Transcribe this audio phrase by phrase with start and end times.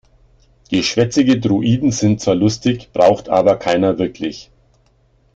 [0.71, 4.49] Geschwätzige Droiden sind zwar lustig, braucht aber keiner wirklich.